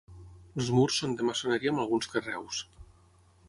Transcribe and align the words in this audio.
Els 0.59 0.71
murs 0.77 0.97
són 1.03 1.13
de 1.19 1.29
maçoneria 1.29 1.75
amb 1.75 1.83
alguns 1.85 2.11
carreus. 2.17 2.67